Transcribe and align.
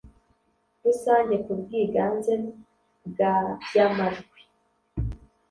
Rusange 0.83 1.35
ku 1.45 1.51
bwiganze 1.61 2.33
bwa 3.09 3.35
by 3.67 3.75
amajwi 3.87 4.41